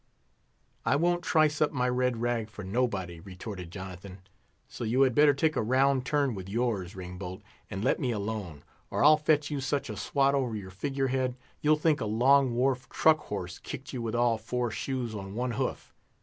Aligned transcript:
"I 0.83 0.95
won't 0.95 1.21
trice 1.21 1.61
up 1.61 1.71
my 1.71 1.87
red 1.87 2.17
rag 2.21 2.49
for 2.49 2.63
nobody," 2.63 3.19
retorted 3.19 3.69
Jonathan. 3.69 4.17
"So 4.67 4.83
you 4.83 5.03
had 5.03 5.13
better 5.13 5.35
take 5.35 5.55
a 5.55 5.61
round 5.61 6.07
turn 6.07 6.33
with 6.33 6.49
yours, 6.49 6.95
Ringbolt, 6.95 7.43
and 7.69 7.83
let 7.83 7.99
me 7.99 8.09
alone, 8.09 8.63
or 8.89 9.03
I'll 9.03 9.15
fetch 9.15 9.51
you 9.51 9.61
such 9.61 9.91
a 9.91 9.95
swat 9.95 10.33
over 10.33 10.55
your 10.55 10.71
figure 10.71 11.09
head, 11.09 11.35
you'll 11.61 11.75
think 11.75 12.01
a 12.01 12.05
Long 12.05 12.55
Wharf 12.55 12.89
truck 12.89 13.19
horse 13.25 13.59
kicked 13.59 13.93
you 13.93 14.01
with 14.01 14.15
all 14.15 14.39
four 14.39 14.71
shoes 14.71 15.13
on 15.13 15.35
one 15.35 15.51
hoof! 15.51 15.93